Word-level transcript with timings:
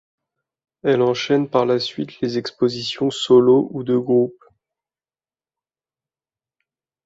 Elle 0.81 1.03
enchaine 1.03 1.47
par 1.47 1.67
la 1.67 1.79
suite 1.79 2.21
les 2.21 2.39
expositions 2.39 3.11
solo 3.11 3.69
ou 3.71 3.83
de 3.83 3.95
groupes. 3.95 4.43